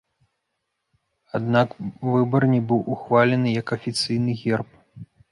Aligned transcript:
Аднак, 1.39 1.75
выбар 2.13 2.43
не 2.53 2.61
быў 2.71 2.81
ухвалены 2.95 3.53
як 3.61 3.67
афіцыйны 3.77 4.31
герб. 4.41 4.69